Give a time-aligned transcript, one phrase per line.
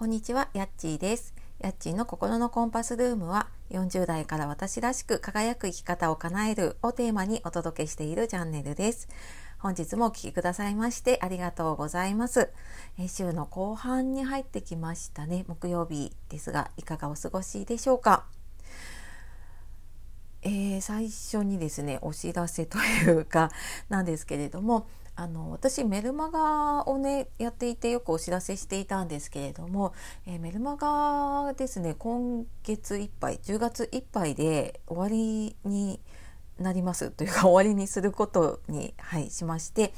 [0.00, 1.34] こんにちは、やっちーです。
[1.58, 9.08] やっちーの心のコンパスルームは40代から私らしく輝く生き方を叶えるをテーマにお届けしているチャンネルです。
[9.58, 12.48] 本日もお聴きくださいましてありがとうございます。
[12.98, 15.44] え週の後半に入ってきましたね。
[15.48, 18.24] 木曜日ですが、いかがお過ごしでしょうか？
[20.40, 23.50] えー、最初にですねお知らせというか
[23.90, 24.88] なんですけれども
[25.20, 29.92] あの私メルマガをねやっていてよくお知らせしていたんですけれども、
[30.26, 36.00] えー、メルマガですね今月いっぱい10月いっぱいで終わりに
[36.58, 39.92] なりますというか 終わりにすることに、はい、しまして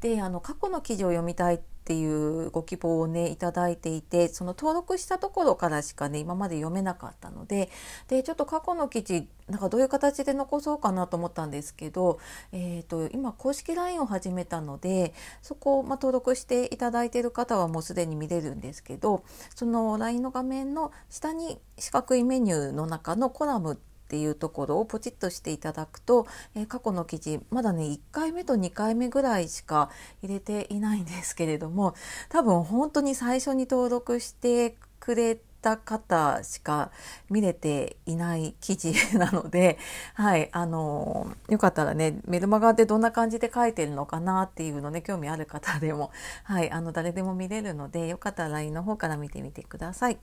[0.00, 7.70] であの過去の記事を読みたいっていうご希望をねいいていてその登録したところからしかね今まで読めなかったので
[8.08, 12.18] でちょっと過去の記事なんかどういう形で残そうかなと思ったんですけど、
[12.52, 29.90] えーと、今公式 LINE を始めたのでそこを、ま登録していただいている方はもうすでに見れるんですけどその LINE の画面の下に四角いメニューの中のコラムっていうところをポチッとしていただくと、えー、過去の記事まだね1回目と2回目ぐらいしか
[30.22, 31.94] 入れていないんですけれども
[32.30, 36.90] 多分本当に最初に登録してくれた方しか
[37.28, 39.78] 見れていない記事なので、
[40.14, 46.12] はい、あのよかったらねメルマガでどんな感じで書いてるのかなっていうのね興味ある方でも、
[46.44, 50.18] はい、あの誰でも見れるのでよかったら LINE の方から見てみてください。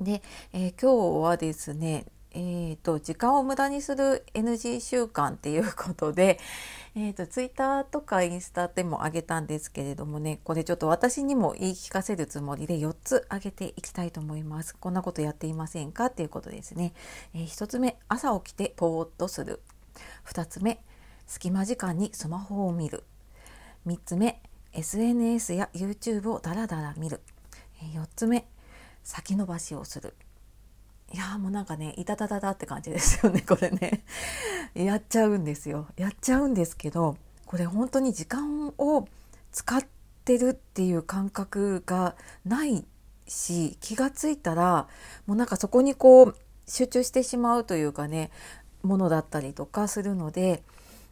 [0.00, 6.38] で、えー、今日はですねえーと、時間を無駄にする NG 習慣っていうことで、
[6.96, 14.76] えーと、ツイッターとかインスタでもあげたんですけれどもねこれちょっと私にも言い聞かせるつもりで4つあげていきたいと思います。
[14.76, 16.94] こんなことやっていませんかっていうことですね、
[17.34, 19.60] えー、1つ目朝起きてポーっとする。
[20.26, 20.82] 2つ目
[21.26, 23.04] 隙間時間にスマホを見る。
[23.86, 24.40] 3つ目
[24.72, 27.20] SNS や YouTube をダラダラ見る。
[27.94, 28.46] 4つ目
[29.02, 30.14] 先延ばしをする。
[31.12, 34.04] いやもうなんかねいたたたたって感じですよね これね
[34.74, 39.06] やっちゃうんですよやっちゃうんですけどこれ本当に時間を
[39.50, 39.84] 使っ
[40.24, 42.86] てるっていう感覚がない
[43.28, 44.88] し気がついたら
[45.26, 46.36] もうなんかそこにこう
[46.66, 48.30] 集中してしまうというかね
[48.82, 50.62] ものだったりとかするので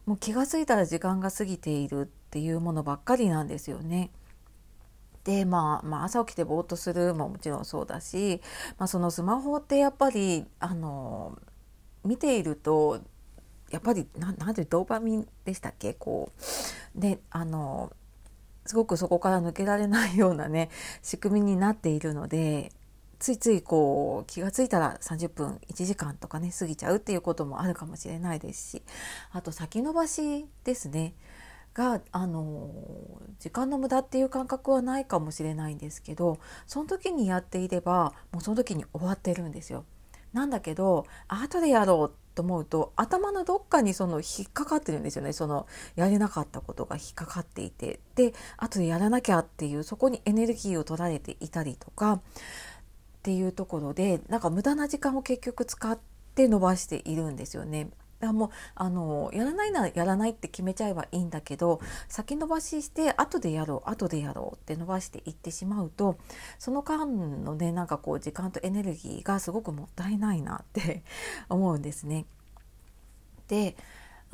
[0.05, 4.09] もう気が付いたら時間が過ぎているっていうものばっかりなんですよね。
[5.23, 8.41] で、まあ、まあ朝起きてぼーっとするももちろんそうだし、
[8.77, 11.37] まあ、そのスマホってやっぱりあの
[12.03, 13.01] 見ていると
[13.69, 15.93] やっぱりななんてドーパミンでしたっけ？
[15.93, 16.31] こ
[16.95, 17.91] うであの
[18.65, 20.69] すごくそこから抜けられないようなね
[21.01, 22.71] 仕組みになっているので
[23.19, 28.83] ついついこう気が付いたら30分1時間とかね過ぎちゃうっていうこともあるかもしれないですし
[29.31, 31.13] あと先延ばしですね。
[31.73, 32.69] があの
[33.39, 39.85] 時間の無駄っていう感覚はないかもしれないんですけどその時にやっていればもうその時に終わってるんですよ。
[40.33, 52.21] なんだけど後でやろうと思うと頭のどっかにその引っかかってるんですよねそのやれなかったことが引っかかっていてで後でやらなきゃっていうそこにエネルギーを取られていたりとかっ
[53.23, 55.99] ていうところでなんか無駄な時間を結局使っ
[56.35, 57.89] て伸ばしているんですよね。
[58.21, 66.17] だもうあのやらないならやらないって決めちゃえばいいんだけど先延ばしして後でやろう後でやろうって伸ばしていってしまうと
[66.59, 71.03] その間のねなんかこう時間とエネルギーがすごくもったいないなって
[71.49, 72.25] 思うんですね。
[73.47, 73.75] で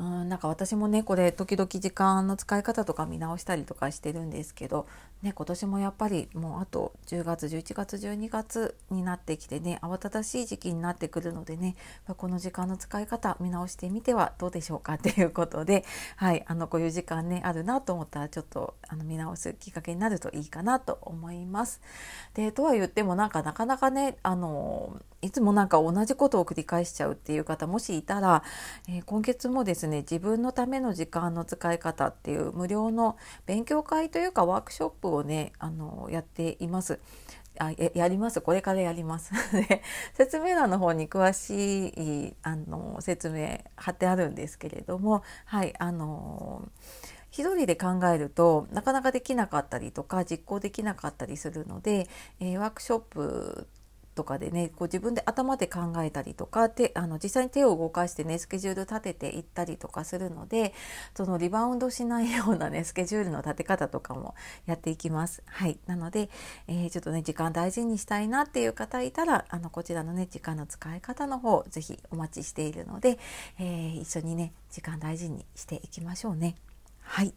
[0.00, 4.86] うんなんか私もねこれ時々時間の使い方とか見直したりとかしてるんですけど、
[5.22, 11.74] ね、今年もやっぱりもうあと10月11月12月になってきてね慌ただしい時期になってくるのでね
[12.16, 15.84] この時間の使い方見直してみてはどうでしょうか っていうことで、
[16.16, 21.80] はい、あのこういう時間ねあるなと思ったらちょっとあの見直すきっかけになるといいかなと思います。
[22.34, 28.42] でとは言ってもなんかなかなかねあのいつもなんか同じことを繰り返しちゃうっていう方もしいたら、
[28.88, 37.00] えー、今月もですね自分のための時間の使い方っていう無料の勉強会というかワークショップをねあのやっています。
[37.60, 39.82] あやりますこれからやります で
[40.14, 41.88] 説明欄の方に詳し
[42.28, 46.68] いあの説明貼ってあるんですけれどもはいあの
[47.30, 52.08] 一人で考えるとなかなかできなかったりとか実行できなかったりするので、
[52.40, 53.66] えー、ワークショップ
[54.18, 60.74] とかでねこう自分で頭で考えたりとかであの実際に手を動かしてねスケジュール立てていったりとかするので
[61.14, 64.34] そのリバウンドしないようなね スケジュールの立て方とかも
[64.66, 65.44] やっていきます。
[65.46, 66.30] はい、なので、
[66.66, 73.20] えー、ちょっとね時間大事にしたいなっていう方いたらあのこちらのね時間の使い方の方是非お待ちしているので、
[73.60, 76.56] えー、一緒にね時間大事にしていきましょうね。
[77.08, 77.32] はい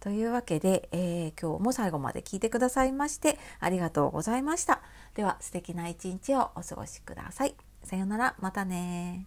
[0.00, 4.80] というわけで、えー、今日も最後まで聞いてくださいましてありがとうございました。
[5.14, 7.54] では素敵な一日をお過ごしください。
[7.84, 9.26] さようなら、またね